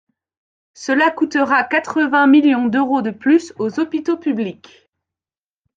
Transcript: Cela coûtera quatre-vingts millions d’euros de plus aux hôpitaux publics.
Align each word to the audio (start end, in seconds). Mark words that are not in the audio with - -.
Cela 0.73 1.11
coûtera 1.11 1.63
quatre-vingts 1.63 2.25
millions 2.25 2.65
d’euros 2.65 3.03
de 3.03 3.11
plus 3.11 3.53
aux 3.59 3.79
hôpitaux 3.79 4.17
publics. 4.17 4.89